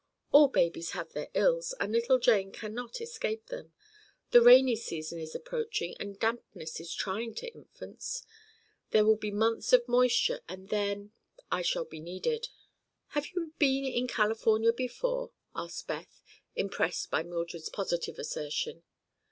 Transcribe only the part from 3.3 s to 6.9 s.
them. The rainy season is approaching and dampness